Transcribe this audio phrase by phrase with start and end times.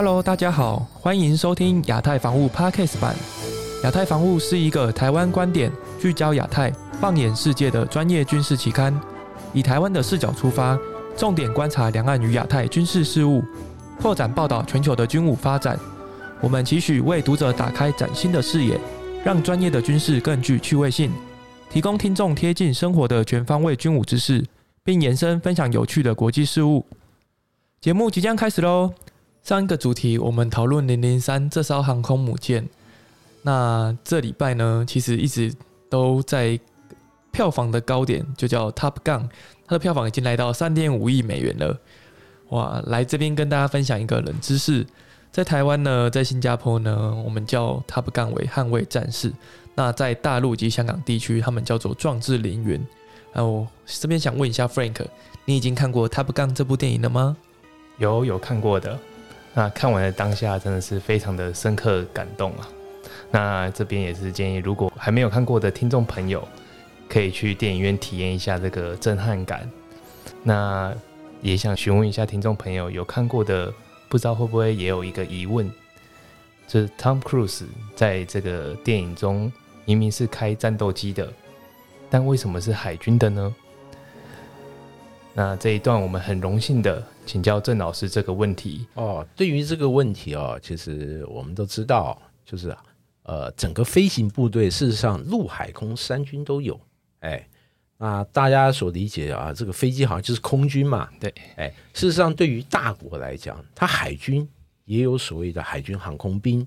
[0.00, 3.16] Hello，大家好，欢迎收听亚太防务 Podcast 版。
[3.82, 6.70] 亚太防务是一个台湾观点聚焦亚太、
[7.00, 8.96] 放眼世界的专业军事期刊，
[9.52, 10.78] 以台湾的视角出发，
[11.16, 13.42] 重点观察两岸与亚太军事事务，
[14.00, 15.76] 拓展报道全球的军武发展。
[16.40, 18.78] 我们期许为读者打开崭新的视野，
[19.24, 21.10] 让专业的军事更具趣味性，
[21.68, 24.46] 提供听众贴近生活的全方位军武知识，
[24.84, 26.86] 并延伸分享有趣的国际事务。
[27.80, 28.92] 节目即将开始喽！
[29.48, 32.68] 上一个主题我们讨论零零三这艘航空母舰，
[33.40, 35.50] 那这礼拜呢，其实一直
[35.88, 36.60] 都在
[37.32, 39.26] 票房的高点，就叫 Top Gun，
[39.66, 41.74] 它的票房已经来到三点五亿美元了。
[42.50, 44.86] 哇，来这边跟大家分享一个冷知识，
[45.32, 49.30] 在台湾呢，在新加坡呢，我们叫 Top Gun 为捍卫战士；
[49.74, 52.86] 那在大陆及香港地区，他们叫做壮志凌云。
[53.32, 55.06] 那我这边想问一下 Frank，
[55.46, 57.34] 你已经看过 Top Gun 这部电影了吗？
[57.96, 58.98] 有有看过的。
[59.58, 62.68] 那看完的当下真的是非常的深刻感动啊！
[63.32, 66.46] 那这边也是建议，如果还没有看过的听众朋友，
[67.08, 69.68] 可以去电影院体验一下这个震撼感。
[70.44, 70.94] 那
[71.42, 73.74] 也想询问一下听众朋友，有看过的，
[74.08, 75.68] 不知道会不会也有一个疑问，
[76.68, 77.64] 就是 Tom Cruise
[77.96, 79.52] 在这个电影中
[79.84, 81.28] 明明是开战斗机的，
[82.08, 83.52] 但为什么是海军的呢？
[85.34, 89.24] 那这一段我们很荣幸的请教郑老师这个问题哦。
[89.36, 92.74] 对于这个问题哦，其实我们都知道，就是
[93.24, 96.80] 呃，整个飞行部队事实上陆海空三军都有。
[97.20, 97.46] 哎，
[97.98, 101.10] 那大家所理解啊，这个飞机好像就是空军嘛。
[101.20, 104.48] 对，哎，事实上对于大国来讲，它海军
[104.86, 106.66] 也有所谓的海军航空兵。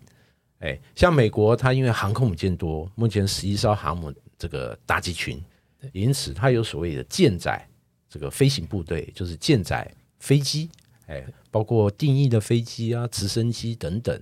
[0.60, 5.44] 哎，像美国，它因为航空母舰多，目前十一艘航母这个大机群，
[5.92, 7.68] 因此它有所谓的舰载。
[8.14, 9.90] 这个飞行部队就是舰载
[10.22, 10.70] 飞机，
[11.08, 14.22] 哎，包括定义的飞机啊、直升机等等。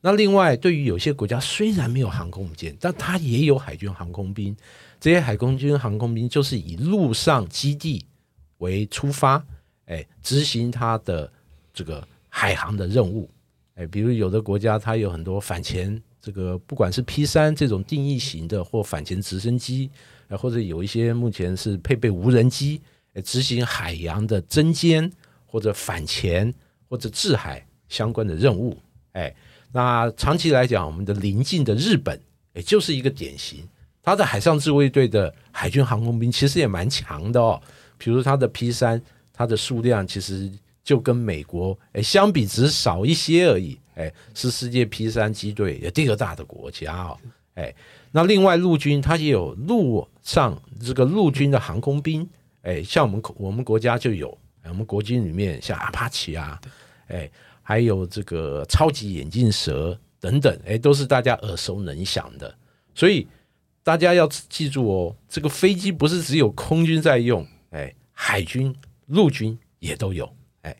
[0.00, 4.56] 那另外，对于有些国家虽然没有航空母舰，但它也有海军航空兵。
[4.98, 8.04] 这些海空军航空兵就是以陆上基地
[8.58, 9.44] 为出发，
[9.84, 11.30] 哎，执行它的
[11.72, 13.30] 这个海航的任务。
[13.74, 19.90] 哎，比如有的国家它有很多反潜，这个不管是 P 三这种定义型的或反潜直升机，
[20.30, 22.80] 或者有一些目前是配备无人机。
[23.24, 25.08] 执行海洋的侦监
[25.54, 26.52] 或者反潜
[26.88, 28.76] 或者制海相关的任务，
[29.12, 29.32] 哎，
[29.70, 32.20] 那长期来讲，我们的邻近的日本，
[32.54, 33.62] 也就是一个典型，
[34.02, 37.62] 它的海上自卫队的海军航空兵其实也蛮强的哦。
[37.96, 39.00] 比如它的 P 三，
[39.32, 40.50] 它的数量其实
[40.82, 47.16] 就跟美国哎相比，只是少一些而已，哎，是世界 P 三机队也第二大的国家哦，
[47.54, 47.72] 哎，
[48.10, 52.28] 那另外陆军它也有陆上这个陆军的航空兵。
[52.62, 54.36] 哎，像我们我们国家就有，
[54.70, 56.60] 我们国军里面像阿帕奇啊，
[57.08, 57.30] 哎，
[57.62, 62.56] 还有这个超级眼镜蛇等等，哎，都是大家耳熟能详的。
[62.94, 63.26] 所以
[63.82, 68.74] 大家要记住哦，这个飞机不是只有空军在用，哎，海军、
[69.06, 70.34] 陆军也都有。
[70.62, 70.76] 哎，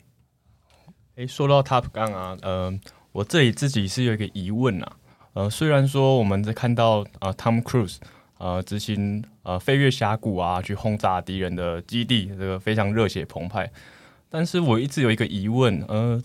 [1.15, 2.79] 哎，说到 Top Gun 啊，呃，
[3.11, 4.97] 我这里自己是有一个疑问啊，
[5.33, 7.97] 呃，虽然说我们在看到啊，Tom Cruise。
[8.37, 13.71] 呃，执行呃飞越峡谷啊，去轰炸敌人的基地，这个非常热血澎湃。
[14.29, 16.21] 但是我一直有一个疑问，呃，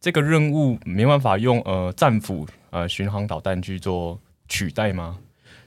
[0.00, 5.18] 这个任务没办法用呃战斧呃巡航导弹去做取代吗？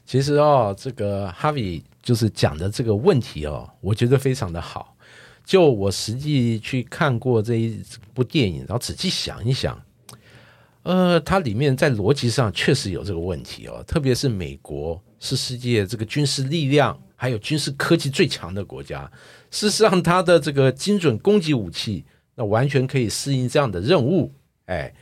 [0.06, 4.96] 其实哦，这个哈维就是讲的这个问题哦，我觉得非常的好。
[5.46, 7.82] 就我实际去看过这一
[8.14, 9.82] 部电影，然后仔细想一想，
[10.84, 15.02] 呃，它里面在逻辑上确实有这个问题哦，特别是美国。
[15.20, 19.10] 是世界这个军事力量还有军事科技最强的国家。
[19.50, 22.06] 事实上，它的这个精准攻击武器，
[22.36, 24.32] 那完全可以适应这样的任务。
[24.66, 24.94] 哎，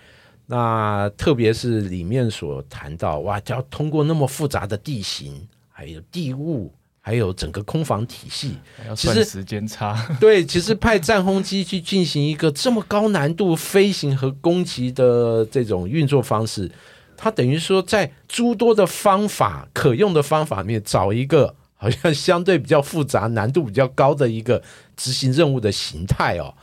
[0.45, 6.71] 那特别是里面所谈到，哇，要通过那么复杂的地形，还有地物，
[7.01, 8.55] 还有整个空防体系，
[8.95, 10.15] 其实时间差。
[10.19, 16.71] 对，其实派战轰机去进行一个这么高难度飞行和攻击的这种运作方式。
[17.17, 24.61] 它等于说，在诸多的方法可用的方法里面，找一个好像相对比较复杂、难度比较高的一个
[24.95, 26.53] 执行任务的形态哦。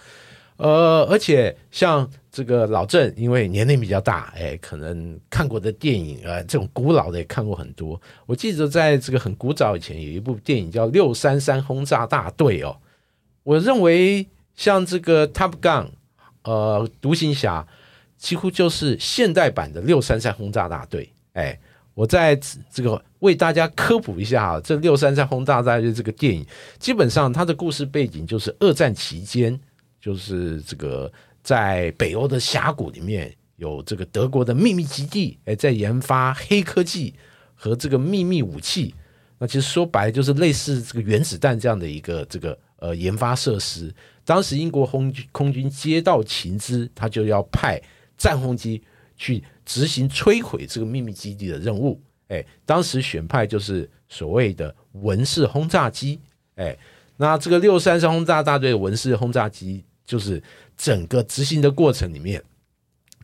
[0.57, 8.01] 呃，而且像这个老郑，因为年龄比较大，哎，可能看过的电影，呃，这种古老的也看过很多。
[8.27, 12.77] 我记得在这个很古早以前，有一部电影叫《六三三轰炸大队》哦。
[13.43, 15.87] 我认为像这个 Top Gun，
[16.45, 17.67] 呃，独行侠。
[18.23, 21.13] 几乎就是现代版的六三三轰炸大队。
[21.33, 21.59] 哎，
[21.93, 22.39] 我在
[22.73, 26.47] 这个为大家科普一下啊，这六三三轰炸大队这个电影，
[26.79, 29.59] 基本上它的故事背景就是二战期间，
[30.01, 37.13] 就是这个在北欧的峡谷里面有这个德国的秘密基地，哎，在研发黑科技
[37.57, 38.95] 和这个秘密武器。
[39.39, 43.93] 那其实说白了就是类似这个原子弹这样的一个这个呃研发设施。
[44.25, 47.83] 当时英国空空军接到情资，他就要派
[48.17, 48.83] 战轰机
[49.17, 52.01] 去执行摧毁这个秘密基地的任务。
[52.29, 56.19] 哎，当时选派就是所谓的文氏轰炸机。
[56.55, 56.77] 哎，
[57.17, 60.43] 那这个六三三轰炸大队文氏轰炸机，就是
[60.77, 62.43] 整个执行的过程里面。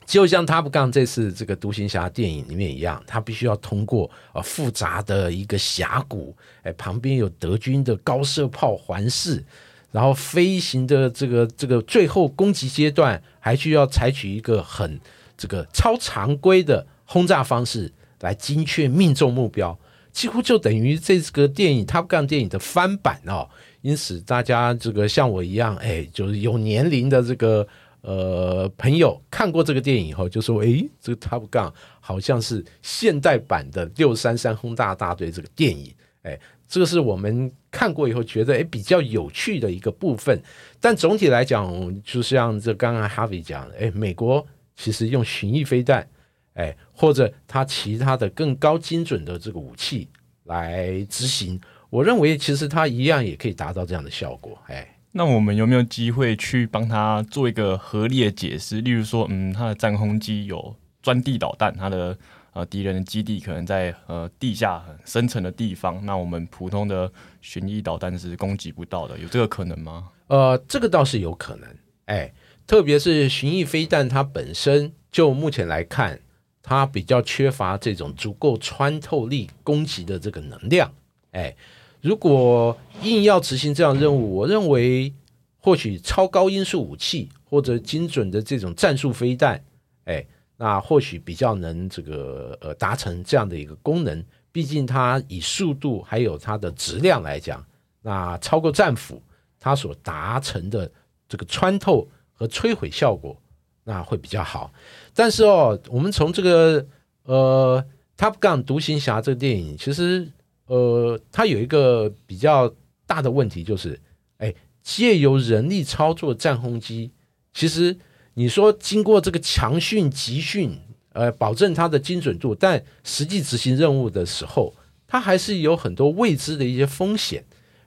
[0.06, 9.44] 就像他不杠这次这个独行侠电影里面一样，他必须要通过呃复杂的一个峡谷，哎，旁边有德军的高射炮环视，
[9.90, 15.00] 然后飞行的这个这个最后攻击阶段，还需要采取一个很
[15.36, 19.78] 这个超常规的轰炸方式来精确命中目标，
[20.12, 23.48] 几乎就等于这个电影 Top Gun 电影的翻版哦。
[23.80, 27.66] 因此，大家这个像我一样，哎，就是有年龄的这个。
[28.00, 36.38] 呃，朋友看过这个电影以后就说：“诶，这个 Top Gun 好像是现代版的六三三轰炸大队这个电影。”哎，
[36.68, 40.42] 这个是我们看过以后觉得诶比较有趣的一个部分。
[40.80, 46.08] 但总体来讲，就像这刚刚 Harvey 讲，诶，美国其实用巡弋飞弹，
[46.54, 50.08] 哎，或者它其他的更高精准的这个武器
[50.44, 51.60] 来执行，
[51.90, 54.58] 我认为其实它一样也可以达到这样的效果。
[54.66, 54.94] 哎。
[55.12, 58.82] 那我们有没有机会去帮他做一个合理的解释？
[58.82, 62.16] 例如说，嗯，他的战轰机有钻地导弹，他的
[62.52, 67.10] 呃敌人的基地可能在呃地下很深层的地方，那我们普通的
[67.40, 70.08] 巡弋导弹是攻击不到的，有这个可能吗？
[70.28, 71.68] 呃，这个倒是有可能，
[72.06, 72.32] 哎，
[72.66, 76.20] 特别是巡弋飞弹，它本身就目前来看，
[76.62, 80.92] 它比较缺乏这种足够穿透力攻击的这个能量，
[81.32, 81.54] 哎。
[82.00, 85.12] 如果硬要执行这样任务，我认为
[85.58, 89.60] 或许超高音速武器或者精准的这种战术飞弹，
[90.04, 90.24] 哎，
[90.58, 94.22] 那或许比较能这个呃达成这样的一个功能。
[94.52, 97.64] 毕竟它以速度还有它的质量来讲，
[98.02, 99.22] 那超过战斧，
[99.58, 100.90] 它所达成的
[101.26, 103.40] 这个穿透和摧毁效果，
[103.84, 104.70] 那会比较好。
[105.14, 106.86] 但是哦，我们从这个
[107.22, 107.82] 呃
[108.20, 110.30] 《Top Gun》独行侠这个电影，其实。
[110.70, 112.70] 呃，它有一个比较
[113.06, 113.98] 大的问题，就是，
[114.36, 117.10] 哎，借由人力操作战轰机，
[117.54, 117.96] 其实
[118.38, 120.78] 你说经过这个强训集训，
[121.12, 124.72] 呃，保证它的精准度，但实际执行任务的时候，
[125.08, 127.44] 它还是有很多未知的一些风险，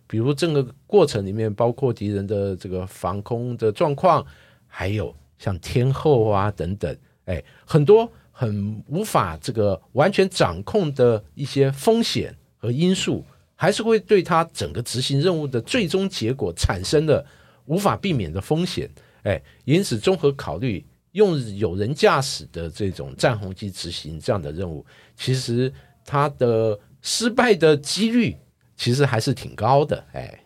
[0.07, 4.25] 比如整个过程里面包括敌人的这个防空的状况，
[4.67, 6.93] 还有像天后啊等等，
[7.23, 12.35] 哎，很多很无法这个完全掌控的一些风险。
[12.57, 13.25] 和因素
[13.55, 17.25] 还是会对他整个执行任务的最终结果产生了
[17.65, 18.87] 无法避免的风险，
[19.23, 24.85] 哎，因此综合考虑，用有人驾驶的这种战轰机执行这样的任务，
[25.15, 25.71] 其实
[26.05, 28.35] 它的失败的几率
[28.75, 30.39] 其实还是挺高的，哎。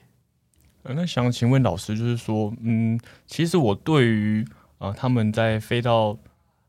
[0.84, 4.46] 那想请问老师，就是说，嗯，其实我对于
[4.78, 6.18] 啊他们在飞到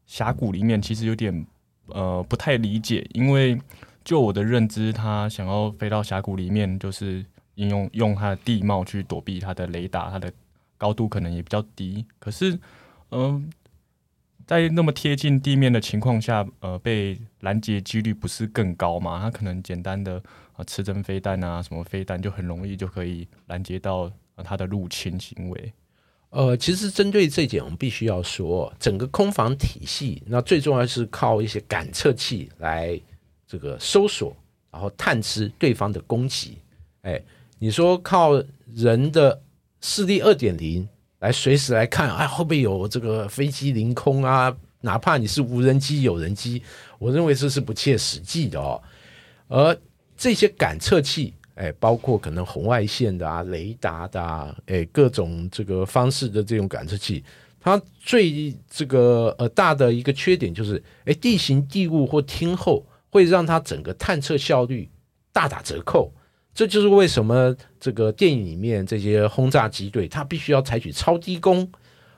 [0.06, 1.46] 峡谷里面，其实有点
[1.88, 3.58] 呃不太理解，因为。
[4.06, 7.26] 就我的认知，他想要飞到峡谷里面，就是
[7.56, 10.32] 应用用它的地貌去躲避它的雷达，它的
[10.76, 12.04] 高度可能也比较低。
[12.18, 12.58] 可是，
[13.10, 13.50] 嗯，
[14.46, 19.20] 在那么贴近地面的情况下，呃，被拦截几率不是更高吗？
[19.20, 20.22] 它可能简单的
[20.54, 24.10] 啊，刺针飞弹啊，什么飞弹就很容易就可以拦截到
[24.44, 25.72] 它的入侵行为。
[26.30, 33.00] 呃，其实针对这一点，我们必须要说，整个空防体系，那最重要是靠一些感测器来。
[33.48, 34.36] 这个搜索，
[34.72, 36.58] 然后探知对方的攻击，
[37.02, 37.22] 哎，
[37.60, 38.42] 你说靠
[38.74, 39.40] 人的
[39.80, 44.54] 视力二点零来随时来看，哎，会不会有这个飞机凌空啊？
[44.80, 46.62] 哪怕你是无人机、有人机，
[46.98, 48.80] 我认为这是不切实际的哦。
[49.48, 49.76] 而
[50.16, 57.24] 这些感测器，哎，包括可能红外线的啊、雷达的啊，哎，各种这个方式的这种感测器，
[57.60, 62.84] 它最这个呃大的一个缺点就是，哎，地形地物或天候。
[63.08, 64.86] 会让它整个探测效率
[65.32, 66.12] 大打折扣，
[66.56, 71.70] 这就是为什么这个电影里面这些轰炸机队，它必须要采取超低空，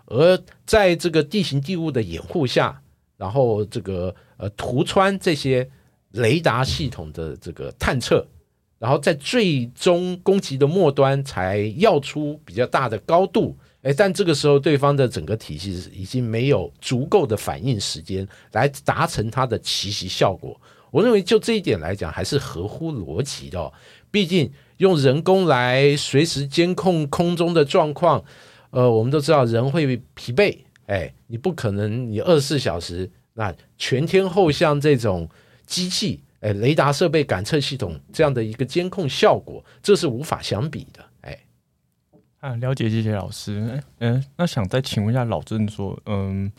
[0.06, 2.80] 而在这个地形地物的掩护下，
[3.16, 5.68] 然后这个呃突穿这些
[6.12, 8.24] 雷达系统的这个探测，
[8.78, 13.58] 然后在最终攻击的末端才要出比较大的高度。
[13.82, 20.60] 哎，但这个时候对方的整个体系已经没有足够的反应时间来达成它的奇袭效果。
[20.90, 23.72] 我认为就这一点来讲，还是合乎逻辑的。
[24.10, 28.24] 毕竟用人工来随时监控空中的状况，
[28.70, 35.28] 呃，我们都知道人会疲惫，哎，你不可能你二十四小时那全天候像这种
[35.66, 41.04] 机器，哎，雷达设备、感测系统这样的一个监控效果，这是无法相比的。
[41.22, 41.38] 哎，
[42.40, 43.82] 啊，了解，谢谢老师。
[43.98, 46.50] 嗯，那想再请问一下老郑说，嗯，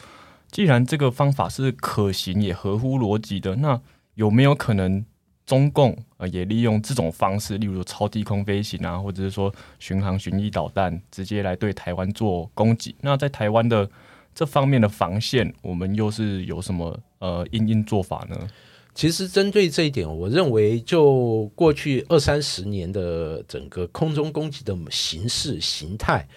[0.51, 3.82] 既然这个方法是可行也合乎逻辑的，那
[4.15, 5.06] 有没有可能？
[5.50, 12.96] 中共呃也利用这种方式，例如超低空飞行啊，或者是说巡航巡弋导弹，直接来对台湾做攻击。
[13.01, 13.89] 那在台湾的
[14.36, 18.48] 这方面的防线，我们又是有什么呃应应做法呢？
[18.94, 26.27] 其实针对这一点，我认为就过去二三十年的整个空中攻击的形式形态，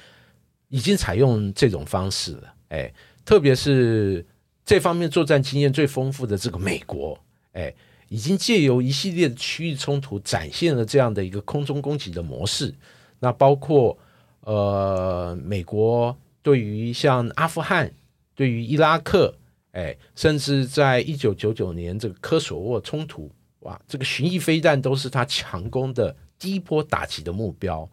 [0.71, 2.54] 已经采用这种方式了。
[2.71, 2.90] 哎，
[3.26, 4.25] 特别是
[4.64, 7.19] 这方面作战经验最丰富的这个美国，
[7.52, 7.75] 哎。
[8.12, 12.75] 已经借由一系列的区域冲突，展现了这样的一个空中攻击的模式。
[13.21, 13.97] 那包括
[14.40, 17.90] 呃，美国对于像阿富汗、
[18.35, 19.35] 对于伊拉克，
[19.71, 27.88] 哎，甚至在一九九九年这个科索沃冲突，哇，这个巡弋飞弹都是他强攻的第一波打击的目标。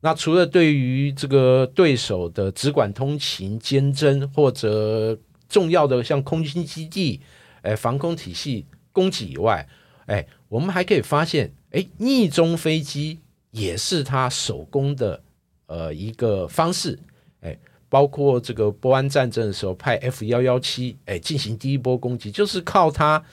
[0.00, 5.16] 那除了对于这个对手的直管通勤、监侦或者
[5.48, 7.20] 重要的像空军基地、
[7.60, 8.66] 哎，防空体系。
[8.92, 9.66] 攻击以外，
[10.06, 13.18] 哎，我们还可以发现，哎，逆中飞机
[13.50, 15.22] 也是他手工的
[15.66, 16.98] 呃一个方式，
[17.40, 17.56] 哎，
[17.88, 23.24] 包括这个波湾战争的时候派 F 幺幺七哎进行第一波攻击，就是靠它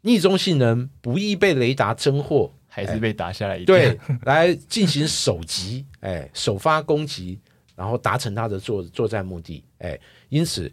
[0.00, 7.38] 逆中性能不易被雷达侦获，还是被打下来一对 来进行首击，哎，首发攻击，
[7.76, 10.70] 然后达成它的作作战目的，哎，因此。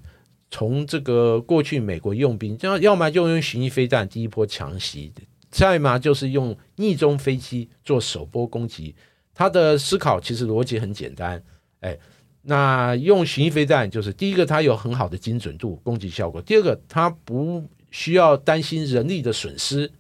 [0.51, 5.11] 从这个过去美国用兵，要要么就用巡弋飞弹第一波强袭，
[5.49, 8.95] 再嘛就是用逆中飞机做首波攻击。
[9.33, 11.43] 他的思考其实逻辑很简单，
[11.81, 11.97] 哎，
[12.43, 17.61] 那用巡弋飞弹就是第一个，它有很好的精准度攻击效果；第二个，它不
[17.91, 19.91] 需要担心人力的损失。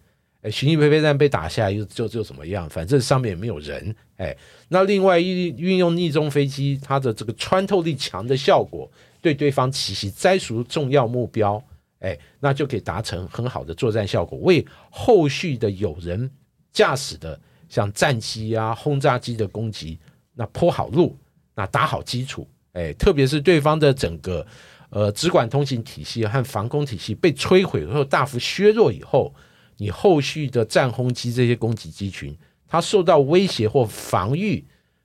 [0.41, 2.69] 哎，巡弋飞飞弹被打下来又就就怎么样？
[2.69, 3.93] 反正上面也没有人。
[4.17, 4.33] 哎，
[4.69, 8.89] 那另外运运用逆中飞机，它的这个穿透力强的效果。
[9.25, 11.59] 对对方奇袭摘除重要目标，
[11.97, 16.29] 哎，那就可以达成很好的作战效果，为后续的有人
[16.71, 19.97] 驾驶的像战机啊、轰炸机的攻击，
[20.35, 21.17] 那铺好路，
[21.55, 24.45] 那打好基础，哎，特别是对方的整个
[24.91, 29.33] 呃直管通信体系和防空体系被摧毁或大幅削弱以后，
[29.77, 34.63] 你后续的战轰机这些攻击机群，它受到威胁或防御，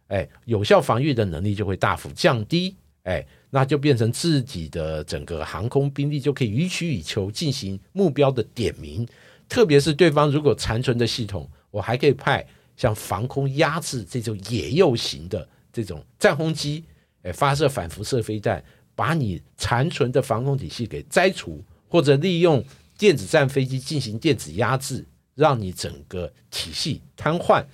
[0.09, 3.27] 哎，有效防御的能力就会大幅降低，哎。
[3.51, 9.07] 那就变成自己的整个航空兵力就可以予取予求，进行目标的点名。
[9.49, 16.85] 特别是对方如果残存的系统，我还可以派像防空压制这种野诱型的这种战轰机，
[17.23, 18.63] 哎，发射反辐射飞弹，
[18.95, 22.65] 把你残存的防空体系给摘除，或者利用
[22.97, 25.05] 电子战飞机进行电子压制，
[25.35, 27.65] 让你整个体系瘫痪。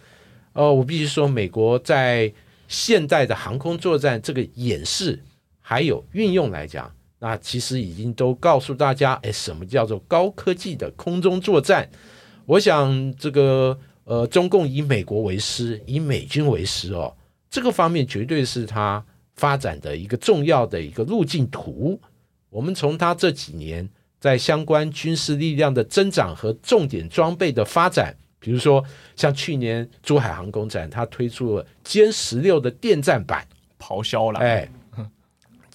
[0.54, 2.33] 呃，我必须说，美国在
[2.66, 5.23] 现代的航空作战这个演示。
[5.68, 11.90] 还有运用来讲，那其实已经都告诉大家，哎，什么叫做高科技的空中作战？
[12.44, 17.12] 我想这个呃，中共以美国为师，以美军为师哦，
[17.50, 19.04] 这个方面绝对是他
[19.35, 22.00] 发展的一个重要的一个路径图。
[22.49, 23.88] 我们从他这几年
[24.20, 28.80] 在相关军事力量的增长和重点装备的发展，比如说
[29.16, 33.44] 像去年珠海航空展，他推出了歼十六的电战版，
[33.80, 34.70] 咆哮了，哎。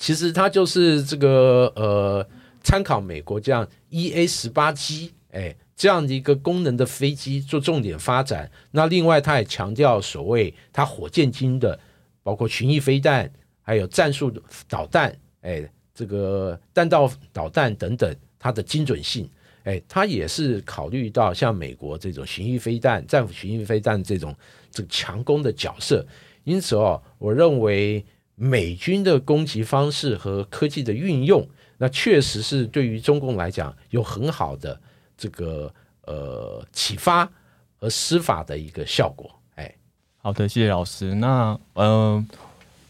[0.01, 2.27] 其实它就是这个呃，
[2.63, 8.49] 参考美国这样 E A 十八 G 哎这样的一个功能的飞机做重点发展。
[8.71, 11.79] 那另外，它也强调所谓它火箭军的，
[12.23, 13.31] 包括巡弋飞弹，
[13.61, 14.33] 还有战术
[14.67, 19.29] 导弹，哎，这个弹道导弹等等，它的精准性，
[19.65, 24.35] 哎，它也是考虑到像美国这种巡弋飞弹、战斧巡弋飞弹这种
[24.71, 26.03] 这个强攻的角色。
[26.43, 28.03] 因此哦，我认为。
[28.35, 31.47] 美军的攻击方式和科技的运用，
[31.77, 34.79] 那确实是对于中共来讲有很好的
[35.15, 35.71] 这个
[36.05, 37.29] 呃启发
[37.77, 39.29] 和施法的一个效果。
[39.55, 39.75] 哎，
[40.17, 41.13] 好的，谢谢老师。
[41.13, 42.27] 那嗯，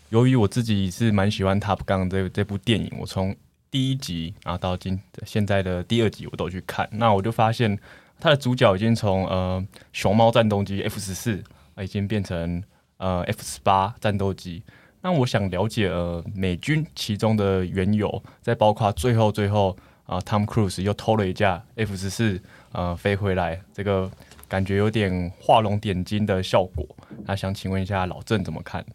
[0.09, 3.35] 由于我自己是蛮喜欢《Top Gun》这这部电影，我从
[3.69, 7.77] 第一集然后到今现在的第二集我都去看，那我就发现
[8.19, 11.43] 它的主角已经从呃熊猫战斗机 F 十四
[11.81, 12.63] 已经变成
[12.97, 14.63] 呃 F 十八战斗机。
[15.01, 22.39] 那我想了解，呃，美军其中的缘由，再包括最后最后啊，Tom Cruise 又偷了一架 F 十四，
[22.71, 24.09] 呃，飞回来，这个
[24.47, 26.85] 感觉有点画龙点睛的效果。
[27.25, 28.85] 那想请问一下老郑怎么看？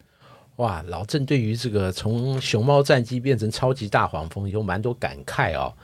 [0.57, 5.75] 哇，老郑对于这个从熊猫战机变成超级大黄蜂有蛮多感慨哦。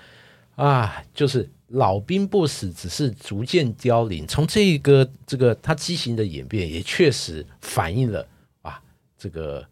[0.54, 4.26] 啊，就是老兵不死，只是逐渐凋零。
[4.26, 8.26] 从这个这个他机型的演变，也确实反映了
[8.60, 8.80] 啊，
[9.18, 9.66] 这个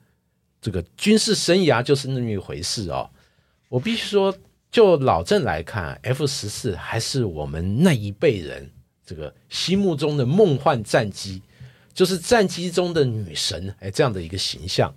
[0.61, 3.09] 这个军事生涯就是那么一回事哦。
[3.69, 4.37] 我必须说，
[4.71, 8.71] 就老郑来看，F 十四还是我们那一辈人
[9.07, 11.40] 这个心目中的梦幻战机，
[11.95, 14.93] 就是战机中的女神，哎，这样的一个形象。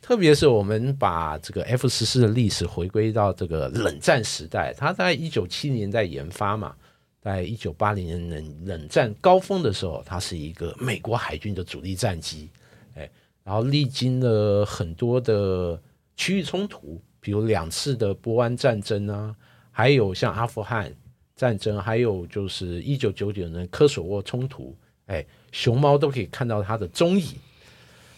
[0.00, 6.74] 特别是我们把这个 F 十四的历史回归到这个冷战时代，它在一九七零年代研发嘛，
[7.20, 12.48] 在一九八零年冷冷战高峰的时候，它是一个美国海军的主力战机，
[13.48, 15.80] 然后历经了很多的
[16.18, 19.34] 区域冲突，比如两次的波湾战争啊，
[19.70, 20.94] 还有像阿富汗
[21.34, 24.76] 战争，还有就是一九九九年科索沃冲突，
[25.06, 27.36] 哎，熊猫都可以看到它的踪影。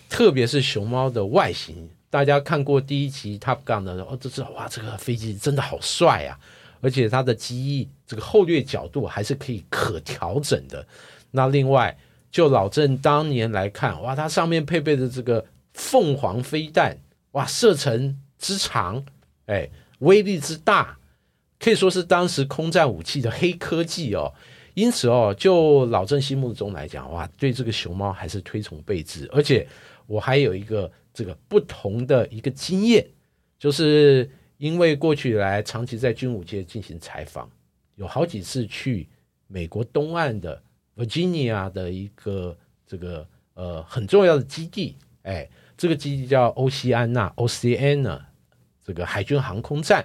[0.08, 6.36] 特别是熊猫的外形，大家看过第一集《Top Gun》的时候，都知道哇，这个飞机真的好帅啊！
[6.80, 10.84] 而且它的机翼这个后掠角度还是可以可调整的。
[11.30, 11.96] 那另外，
[12.30, 15.44] 就老郑当年来看，哇，它上面配备的这个
[15.74, 16.96] 凤凰飞弹，
[17.32, 19.04] 哇，射程之长，
[19.46, 19.68] 哎，
[19.98, 20.98] 威力之大，
[21.58, 24.32] 可以说是当时空战武器的黑科技哦。
[24.74, 29.66] 因此哦，就老郑心目中来讲，哇，对这个熊猫还是推崇备至，而且。
[30.06, 33.06] 我还有一个这个不同的一个经验，
[33.60, 37.48] 就是因为过去以来长期在军武界进行采访，
[37.94, 39.08] 有好几次去
[39.46, 40.60] 美国东岸的
[41.00, 48.20] Virginia 的一个这个呃很重要的基地，哎，这个基地叫欧西安娜 （Oceana）
[48.84, 50.04] 这个海军航空站。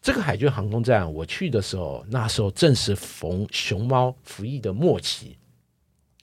[0.00, 5.36] 这个海军航空站我去的时候，那时候正是逢熊猫服役的末期，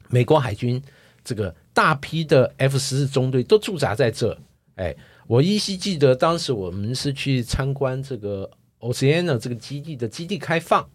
[0.10, 0.82] 美国海军
[1.24, 1.54] 这个。
[1.72, 4.38] 大批的 F 十四中队都驻扎在这，
[4.76, 4.94] 哎，
[5.28, 10.90] 我依稀记得当时我们是去参观这个 Oceana 这个基地的基地开放，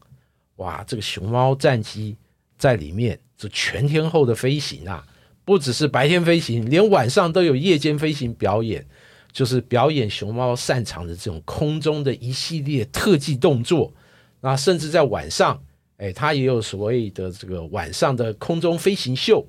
[0.57, 2.19] 哇，这个熊猫战机
[2.65, 5.07] 在里面这全天候的飞行啊，
[5.45, 8.83] 不只是白天飞行，连晚上都有夜间飞行表演，
[9.31, 13.93] 就是表演熊猫擅长的这种空中的一系列特技动作，
[14.41, 15.63] 那甚至在晚上，
[15.99, 19.47] 哎，它也有所谓的这个晚上的空中飞行秀。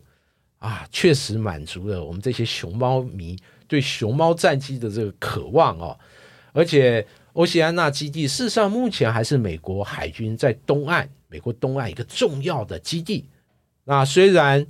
[0.58, 5.98] 啊，确实满足了我们这些熊猫迷对熊猫战机的这个渴望哦。
[6.52, 13.30] 而且，欧西安娜基地事实上目前还是美国海军在东岸，美国东岸一个重要的基地。
[13.84, 14.66] 那虽然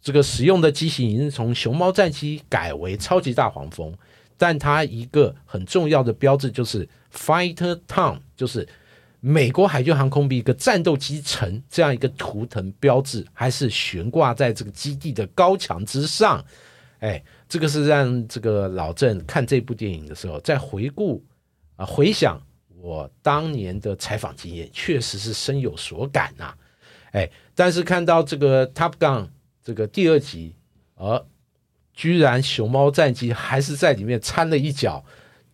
[0.00, 3.94] 这个使用的机型已经从熊猫战机改为超级大黄蜂，
[4.36, 8.68] 但它一个很重要的标志就是 Fighter Town，就是。
[9.22, 16.42] 美国海军航空兵一个战斗机城这样一个图腾标志，还是悬挂在这个基地的高墙之上。
[17.00, 21.22] 哎，这个是让这个老郑看这部电影的时候，在回顾
[21.76, 22.40] 啊回想
[22.80, 26.54] 我当年的采访经验，确实是深有所感呐。
[27.12, 29.24] 哎，但是看到这个《Top Gun》
[29.62, 30.54] 这个第二集，
[30.94, 31.26] 而
[31.92, 35.04] 居然熊猫战机还是在里面掺了一脚，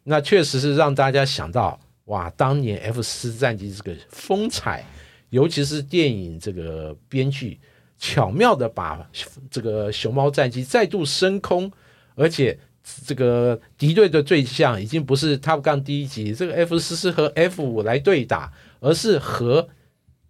[0.04, 1.80] 那确实是让大家想到。
[2.04, 4.84] 哇，当年 F 四战机这个风采，
[5.30, 7.58] 尤其是电影这个编剧
[7.98, 9.04] 巧妙的把
[9.50, 11.68] 这个熊猫战机再度升空，
[12.14, 12.56] 而且
[13.04, 19.68] 这个敌对的对象已经不是 Top 杠第一集这个 F 四和 F 五来对打，而是和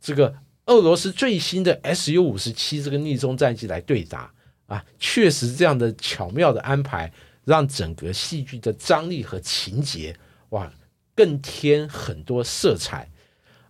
[0.00, 0.34] 这个
[0.66, 4.32] 俄罗斯最新的 Su 五十七这个逆中战机来对打
[4.66, 4.84] 啊！
[4.98, 7.12] 确实，这样的巧妙的安排，
[7.44, 10.16] 让整个戏剧的张力和情节
[10.50, 10.72] 哇！
[11.14, 13.08] 更添很多色彩，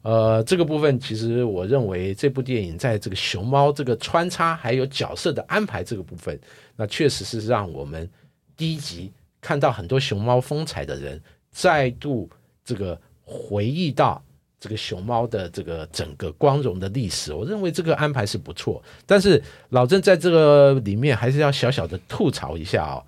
[0.03, 6.37] 呃，这个部分其实我认为这部电影在这个熊猫这个穿插还有角色的安排这个部分，
[6.75, 8.11] 那确实是让我们
[8.57, 12.29] 第一集看到很多熊猫风采的人再度
[12.65, 14.23] 这个回忆到
[14.59, 17.33] 这个熊猫的这个整个光荣的历史。
[17.35, 23.05] 我认为这个安排是不错，但是老郑在这个里面还是要小小的吐槽一下哦，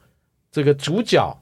[0.50, 1.36] 这个主角。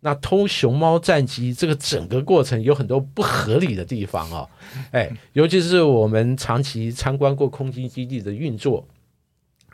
[0.00, 4.48] 那偷熊猫战机这个整个过程有很多不合理的地方哦，
[4.92, 8.86] 哎，尤其是我们长期参观过空军基地的运作，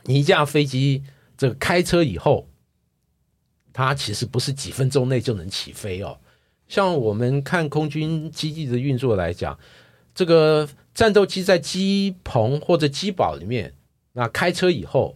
[0.07, 1.03] 一架飞机
[1.37, 2.49] 这个开车以后，
[3.75, 6.17] 它其实不是几分钟内就能起飞哦。
[6.67, 9.59] 像我们看空军基地的运作来讲，
[10.15, 13.75] 这个战斗机在机棚或者机堡里面，
[14.15, 15.15] 那开车以后。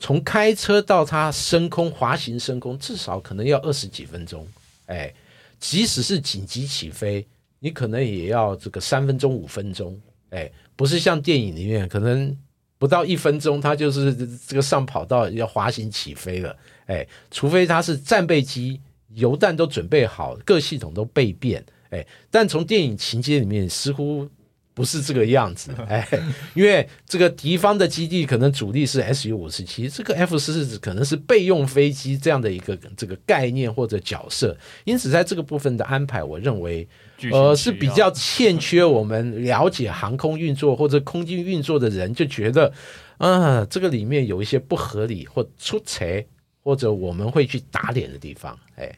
[0.00, 4.44] 从开车到它升空滑行升空，至少可能要二十几分钟。
[4.86, 5.14] 哎，
[5.60, 7.24] 即使是紧急起飞，
[7.60, 9.96] 你可能也要这个三分钟五分钟。
[10.30, 12.36] 哎，不是像电影里面可能
[12.82, 14.12] 不到一分钟，它就是
[14.44, 16.56] 这个上跑道要滑行起飞了。
[16.86, 18.80] 哎，除非它是战备机，
[19.14, 21.64] 油弹都准备好，各系统都备变。
[21.90, 24.28] 哎，但从电影情节里面似乎。
[24.74, 26.06] 不是这个样子， 哎，
[26.54, 36.88] 因为这个敌方的基地可能主力是 S U 五十七，这个 F 四四可能是备用飞机这样的一个这个概念或者角色，因此在这个部分的安排，我认为
[37.30, 42.72] 呃是比较欠缺我们了解航空运作或者空军运作的人就觉得，
[43.18, 46.24] 啊，这个里面有一些不合理或出彩，
[46.62, 48.90] 或者我们会去打脸的地方，哎。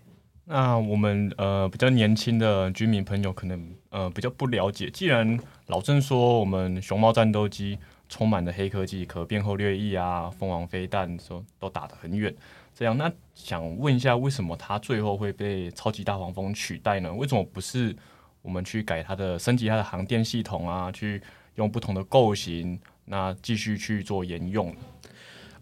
[0.46, 4.90] 那我们呃比较年轻的居民朋友可能呃比较不了解。
[4.90, 7.78] 既然老郑说我们熊猫战斗机
[8.10, 12.32] 充满了黑科技，可变后掠翼啊，蜂王飞弹说都打得很远，
[12.74, 17.12] 这样那想问一下，为什么它最后会被超级大黄蜂取代呢？
[17.14, 17.96] 为什么不是
[18.42, 21.22] 我们去改它的升级它的航电系统啊，去
[21.54, 24.74] 用不同的构型，那继续去做沿用？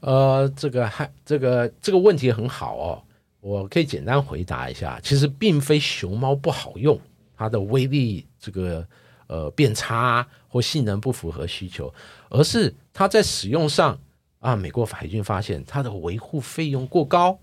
[0.01, 3.03] 呃，这个还这个这个问题很好哦。
[3.43, 6.97] 我可以简单回答一下，其实并非熊猫不好用，
[7.37, 8.87] 它的威力这个
[9.27, 11.93] 呃变差或性能不符合需求，
[12.31, 13.99] 而是它在使用上
[14.39, 17.37] 啊，美国海军发现它的维护费用过高，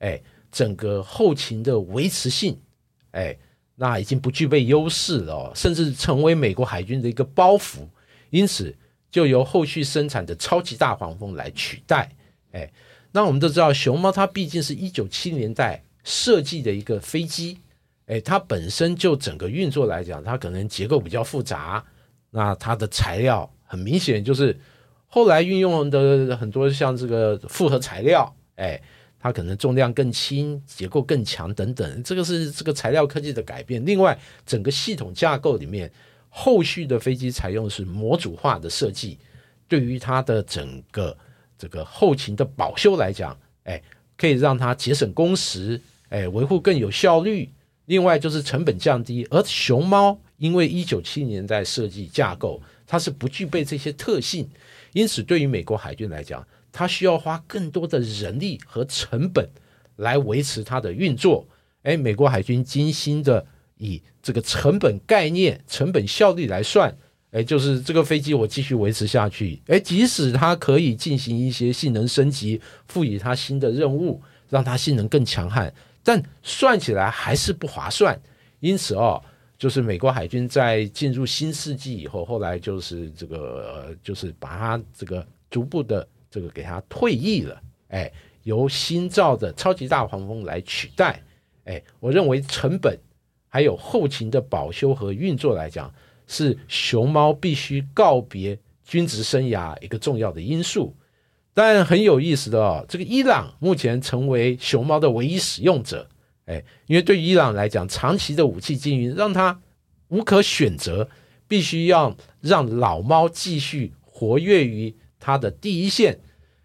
[0.00, 2.60] 哎，整个后勤的维持性，
[3.12, 3.38] 哎，
[3.76, 7.86] 那已经不具备优势了，甚至成为美国海军的一个包袱，
[8.30, 8.76] 因此
[9.08, 12.10] 就由后续生产的超级大黄蜂来取代，
[12.50, 12.68] 哎。
[13.16, 17.56] 那我们都知道，熊猫它毕竟是一九七年代设计的一个飞机，
[18.06, 21.84] 哎，它本身就整个运作来讲，它可能结构比较复杂。
[22.30, 24.58] 那它的材料很明显就是
[25.06, 28.82] 后来运用的很多像这个复合材料，哎，
[29.20, 32.02] 它可能重量更轻，结构更强等等。
[32.02, 33.86] 这个是这个材料科技的改变。
[33.86, 35.88] 另外，整个系统架构里面，
[36.28, 39.16] 后续的飞机采用是模组化的设计，
[39.68, 41.16] 对于它的整个。
[41.64, 43.82] 这个后勤的保修来讲，哎，
[44.18, 47.48] 可以让它节省工时，哎，维护更有效率。
[47.86, 49.26] 另外就是成本降低。
[49.30, 54.46] 而熊猫因为一九七年代设计架构，它是不具备这些特性，
[54.92, 59.48] 因此对于美国海军来讲，它需要花更多的人力和成本
[59.96, 61.48] 来维持它的运作。
[61.84, 63.46] 哎，美国海军精心的
[63.78, 66.94] 以这个成本概念、成本效率来算。
[67.34, 78.16] 哎，就是这个飞机我继续维持下去，哎，即使它可以进行一些性能升级，赋予它新的任务，让它性能更强悍，但算起来还是不划算。
[78.60, 79.20] 因此哦，
[79.58, 88.08] 就是美国海军在进入新世纪以后，后来就是这个，就是把它这个逐步的这个给它退役了，哎，
[88.44, 91.20] 由新造的超级大黄蜂来取代。
[91.64, 92.96] 哎，我认为成本
[93.48, 95.92] 还有后勤的保修和运作来讲。
[96.26, 100.94] 是熊猫必须告别军职生涯一个重要的因素，
[101.52, 106.08] 但很有意思的哦，这个伊朗目前成为熊猫的唯一使用者，
[106.46, 109.60] 哎，因为对于伊朗来讲，长期的武器经营让他
[110.08, 111.08] 无可选择，
[111.48, 116.18] 必须要让老猫继续活跃于他的第一线，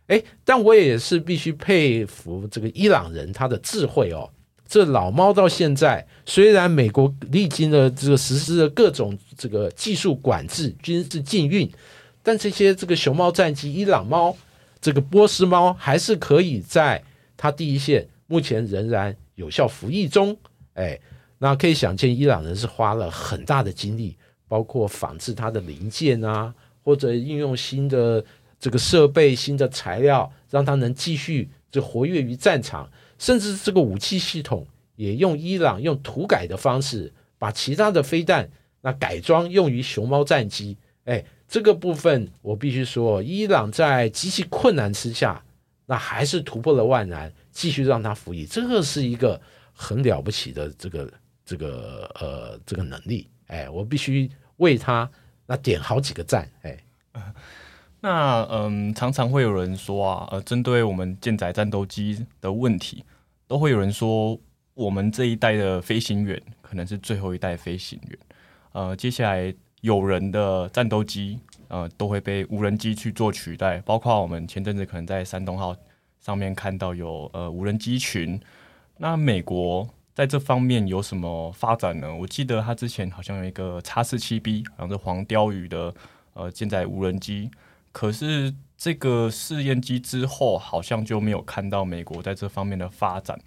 [0.07, 4.29] 哎，但我也是必须佩服这个伊朗人他的智慧哦。
[4.69, 11.67] 这老猫到现在，虽然美国历经了这个实施了各种这个技术管制、军事禁运，
[12.21, 14.37] 但这些这个熊猫战机、伊朗猫、
[14.79, 17.03] 这个波斯猫还是可以在
[17.35, 20.37] 它第一线，目前仍然有效服役中。
[20.75, 20.99] 哎，
[21.39, 24.15] 那可以想见，伊朗人是花了很大的精力，
[24.47, 26.53] 包括仿制它的零件啊，
[26.83, 28.23] 或者运用新的
[28.59, 32.87] 这个设备、新的材料，让它能继续这活跃于战场。
[33.19, 38.49] 甚至这个武器系统也用伊朗用土改的方式，把其他的飞弹
[38.81, 40.75] 那改装用于熊猫战机。
[41.03, 45.43] 哎，这个部分我必须说，伊朗在极其困难之下，
[45.85, 48.45] 那还是突破了万难，继续让它服役。
[48.45, 49.39] 这个是一个
[49.73, 51.13] 很了不起的这个
[51.45, 53.27] 这个呃这个能力。
[53.47, 54.27] 哎，我必须
[54.57, 55.07] 为他
[55.45, 56.49] 那点好几个赞。
[56.63, 56.77] 哎。
[58.01, 63.03] 那嗯，常常会有人说啊，呃，针对我们舰载战斗机的问题，
[63.45, 64.39] 都会有人说，
[64.73, 68.17] 我们这一代的飞行员可能是最后一代飞行员，
[68.71, 75.75] 呃，接下来有人的战斗机，呃，都会被无人机去做取代，包括我们前阵子可能在山东号
[76.21, 78.39] 上面看到有呃无人机群，
[78.95, 79.85] 那美国
[80.15, 82.15] 在这方面有什么发展呢？
[82.15, 85.93] 我记得他之前好像有一个叉四七 B，好像是黄鲷鱼的
[86.33, 87.51] 呃舰载无人机。
[87.91, 93.39] 可是这个试验机之后，好像就没有看到美国在这方面的发展。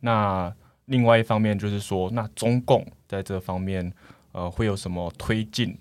[0.00, 0.52] 那
[0.86, 3.92] 另外一方面就是说，那中共在这方面，
[4.32, 5.78] 呃，会有什么推进？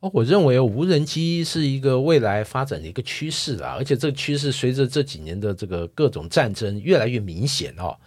[0.00, 7.98] 哦，我认为无人机是一个未来发展的一个趋势啦，而且这个趋势随着这几年的这个各种战争越来越明显哦。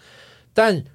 [0.54, 0.86] 但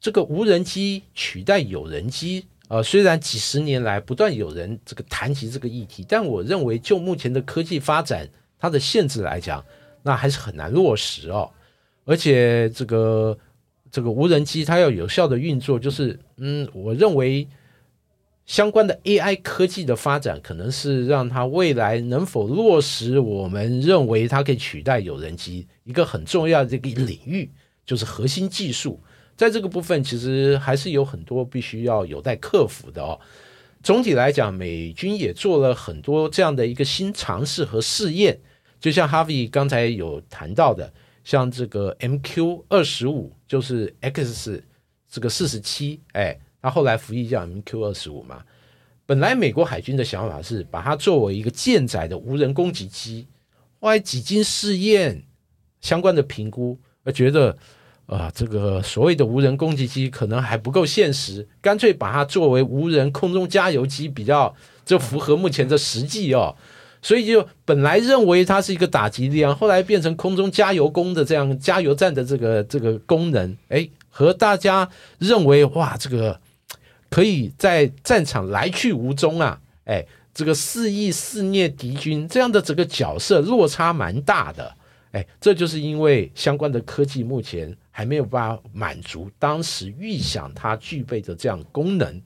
[0.00, 8.28] 这个无人机取代有人机，呃，虽然几十年来不断有人这个谈及这个议题，但我认为就目前的科技发展，
[8.58, 9.64] 它的限制来讲，
[10.02, 11.50] 那还是很难落实哦。
[12.04, 13.36] 而且这个
[13.90, 17.48] 这个无人机它要有效的运作，就是嗯，我认为。
[18.48, 27.50] 相关的 AI 科技的发展，可能是让它未来能否落实，我们认为它可以取代有人机一个很重要的这个领域，
[27.84, 28.98] 就是核心技术。
[29.38, 33.18] 在这个部分，其实还是有很多必须要有待克服的哦。
[33.82, 38.38] 总体来讲，美军也做了很多这样的一个新尝试和试验，
[38.78, 40.92] 就像 Harvey 刚才有谈到的，
[41.24, 44.62] 像这个 MQ 二十五，就是 X
[45.08, 46.38] 这个四十七，哎。
[46.60, 48.42] 他后来服役叫 MQ 二十五嘛，
[49.06, 53.28] 本来美国海军的想法是把它作为一个舰载的无人攻击机，
[53.78, 55.22] 后来几经试验
[55.80, 57.56] 相关的评估，而觉得
[58.08, 64.52] 啊，这个所谓的无人攻击机可能还不够现实，干脆把它作为无人空中加油机比较，
[64.84, 66.56] 这符合目前的实际哦。
[67.00, 76.40] 所以就本来认为它是一个打击力量，后来变成空中加油工的这样加油站的这个这个功能，哎，和大家认为哇，这个。
[77.10, 79.58] 可以在战场来去无踪啊！
[79.86, 84.74] 哎，这个肆意肆虐敌军这样的这个角色落差蛮大的。
[85.12, 92.22] 哎，这就是因为相关的科技目前还没有办法满足当时预想它具备的这样功能，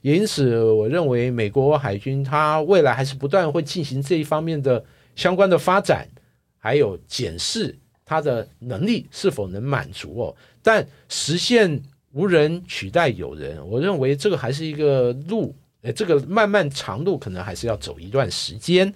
[0.00, 4.82] 也因此我认为美国海军它未来还是不断会进行这一方面的
[5.14, 6.08] 相关的发展，
[6.56, 10.34] 还有检视它的能力是否能满足哦。
[10.62, 11.82] 但实现。
[12.12, 18.92] 无人取代有人，我认为这个还是一个路，呃，这个漫漫长路可能还是要走一段时间。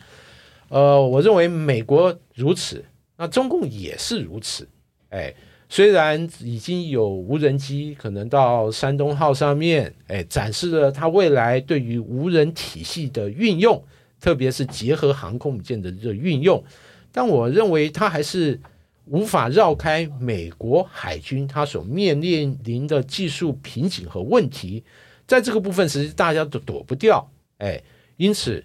[0.68, 2.84] 呃，我认为美国如此，
[3.16, 4.66] 那中共也是如此。
[5.10, 5.32] 哎，
[5.68, 13.82] 虽然已经有无人机可能到山东号上面，哎，展示了它未来对于无人体系的运用，
[14.20, 16.62] 特别是结合航空母舰的这运用，
[17.10, 18.60] 但我认为它还是。
[19.06, 24.82] 无法绕开美国海军它所面临的技术瓶颈和问题，
[25.26, 27.30] 在这个部分，其实大家都躲不掉。
[27.58, 27.82] 哎，
[28.16, 28.64] 因此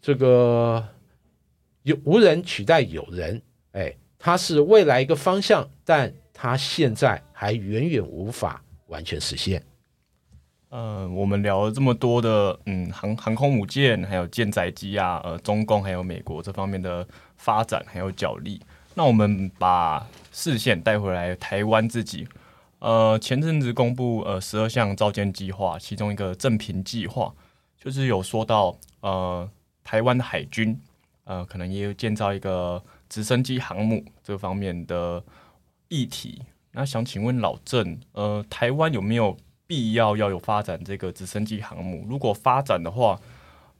[0.00, 0.86] 这个
[1.82, 9.62] 有无人取代有人，哎，它是未来一个方向，但它现在还远远无法完全实现。
[10.70, 18.58] 嗯，我们聊了这么多的，嗯，航航空母舰，还有舰载机啊，呃，中共还有美国这方面的发展还有角力。
[18.94, 22.26] 那我们把视线带回来台湾自己，
[22.78, 27.30] 呃，前阵子公布呃十二项造舰计划，其中一个正平计划，
[27.78, 29.46] 就是有说到呃
[29.84, 30.80] 台湾的海军
[31.24, 35.22] 呃可能也有建造一个直升机航母这方面的
[35.90, 36.40] 议题。
[36.72, 42.06] 那想请问老郑，呃，台湾有没有必要要有发展这个直升机航母？
[42.08, 43.20] 如果发展的话，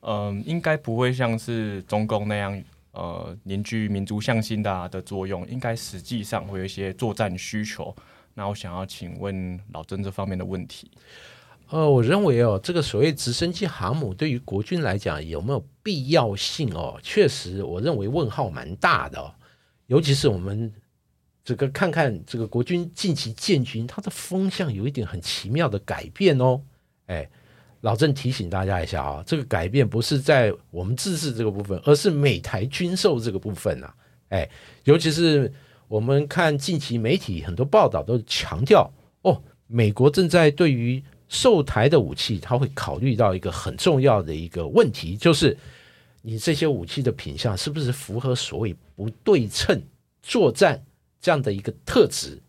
[0.03, 2.62] 嗯，应该不会像是中共那样。
[2.92, 7.94] 呃，凝聚民族向心的的作用，应该实际上会有一些作战需求。
[8.35, 10.90] 那我想要请问老曾这方面的问题。
[11.68, 16.99] 呃，我认为哦，这个所谓直升机航母对于国军来讲有没有必要性哦？
[17.01, 19.33] 确实，我认为问号蛮大的哦。
[19.87, 20.73] 尤其是我们
[21.44, 26.61] 这个看看这个国军近期建军，它的风向有一点很奇妙的改变哦。
[27.07, 27.29] 哎。
[27.83, 33.90] 老郑提醒大家一下啊，这个改变不是在我们自治这个部分，而是美台军售这个部分呐。
[34.29, 34.46] 哎，
[34.85, 35.50] 尤其是
[35.88, 45.57] 我们看近期媒体很多报道都强调，哦，美国正在对于售台的武器，他会考虑到一个很重要的一个问题，就是
[46.20, 49.83] 你这些武器的品相是不是符合所谓不对称
[50.22, 50.85] 作战
[51.20, 52.42] 这样的一个特质？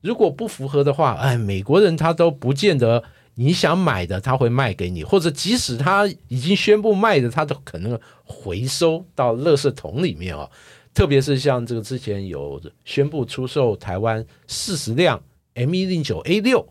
[0.00, 3.02] 如果不符合的话，哎，美国人他都不见得。
[3.38, 10.50] 你想买的，他会卖给你，或者即使他已经宣布卖的，他都可能回收到垃圾桶里面哦。
[10.94, 16.66] 特别是像这个之前有宣布出售台湾四十辆 M 一零九 A 六，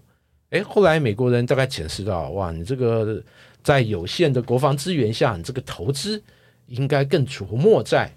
[0.49, 3.23] 哎，后来美国人大概检视到，哇，你这个
[3.61, 6.19] 在有限的国防资源下，你这个投资
[6.65, 8.11] 应该更琢磨在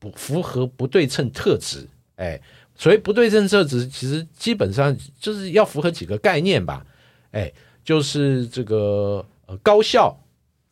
[0.00, 1.86] 不符合不对称特质。
[2.16, 2.40] 哎，
[2.76, 6.84] 所以不对称设置，其实基本上就是要符合几个概念吧，
[7.30, 7.52] 哎。
[7.84, 10.18] 就是这个呃高效，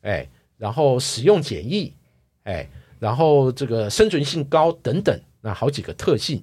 [0.01, 1.93] 哎，然后使用简易，
[2.45, 2.67] 哎，
[2.99, 6.43] 然后这个生存性高等等，那好几个特性，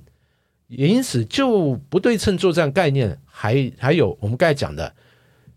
[0.68, 4.94] 也因此就不对称作战概念，还还有我们刚才讲的，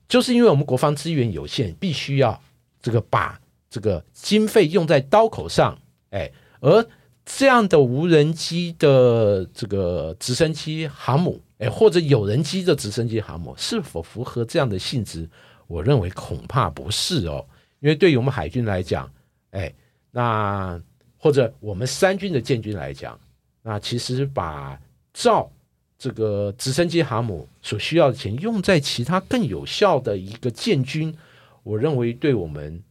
[0.09, 2.43] 就是因为我们国防资源有限，必须要
[2.81, 3.38] 这个把
[3.69, 6.83] 这个经费用在刀口上，哎，而
[7.24, 15.28] 这样的无人机的这个直升机航母，哎，或者有人机的直升机航母，是否符合这样的性质？
[15.68, 17.46] 我认为恐怕不是哦，
[17.80, 19.11] 因为对于我们海军来讲，
[19.52, 19.72] 哎，
[20.11, 20.80] 那
[21.16, 23.18] 或者我们三军的建军来讲，
[23.62, 24.78] 那其实把
[25.14, 25.50] 造
[25.96, 31.16] 这个直升机航母所需要的钱用在其他更有效的一个建军，
[31.62, 32.82] 我认为对我们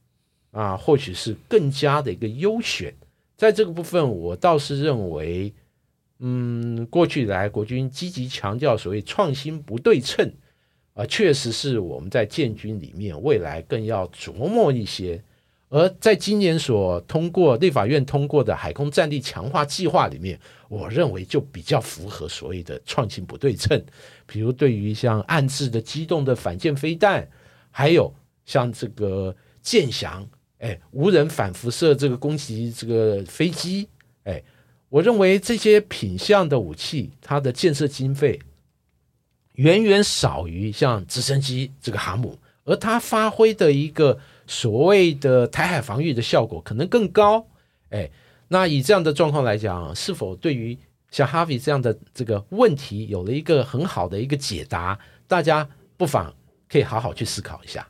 [0.52, 2.94] 啊，或许是更加的一个优选。
[3.42, 5.52] 在这个部分，我倒是认为，
[6.20, 10.32] 嗯，过去来国军积极强调所谓创新不对称。
[10.94, 15.24] 啊，确实是我们在建军里面未来更要琢磨一些，
[15.70, 23.84] 而在今年所通过立法院通过的海空战力强化计划里面，我认为就比较符合所谓的创新不对称。
[24.28, 27.28] 比如对于像暗制的机动的反舰飞弹，
[27.72, 28.14] 还有
[28.46, 30.30] 像这个舰翔，
[30.62, 33.90] 哎，无人反辐射这个攻击这个飞机，
[34.24, 34.42] 哎，
[34.90, 38.40] 我认为这些品相的武器，它的建设经费。
[39.56, 47.46] 远远少于像直升机这个航母，而它发挥的一个所谓的台海防御的效果可能更高。
[47.90, 48.10] 哎，
[48.48, 50.78] 那以这样的状况来讲，是否对于
[51.10, 54.98] 像哈维这样的这个问题有了一个很好的一个解答？
[55.28, 56.34] 大家不妨
[56.70, 57.86] 可以好好去思考一下。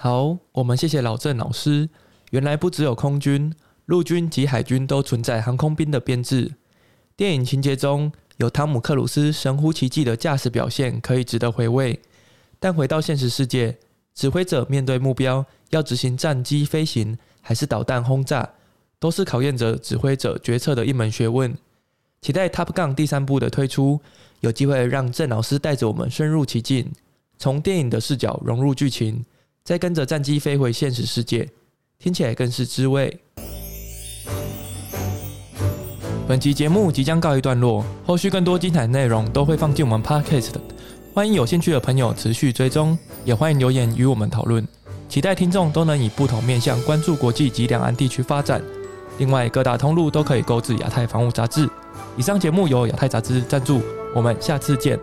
[0.00, 1.88] 好，我们谢谢老郑老师。
[2.30, 3.52] 原来不只有空军、
[3.86, 6.54] 陆军及海军都存在航空兵的编制。
[7.16, 8.10] 电影情节中。
[8.36, 11.98] 有汤姆克鲁斯神乎其技的驾驶表现可以值得回味，
[12.60, 13.76] 但回到现实世界，
[14.14, 18.48] 指挥者面对目标要执行战机飞行还是导弹轰炸，
[19.00, 21.52] 都是考验着指挥者决策的一门学问。
[22.20, 24.00] 期待 Top Gun 第三部的推出，
[24.38, 26.92] 有机会让郑老师带着我们深入其境，
[27.38, 29.24] 从电影的视角融入剧情，
[29.68, 31.46] 再跟着战机飞回现实世界，
[31.98, 33.14] 听起来更是滋味。
[36.26, 40.54] 本集节目即将告一段落，后续更多精彩内容都会放进我们 Podcast，
[41.12, 44.66] 欢迎有兴趣的朋友持续追踪，也欢迎留言与我们讨论。
[45.06, 48.62] 期待听众都能以不同面向关注国际及两岸地区发展。
[49.18, 51.68] 另外，各大通路都可以购置亚太防务杂志。
[52.16, 53.82] 以上节目由亚太杂志赞助，
[54.14, 54.98] 我们下次见。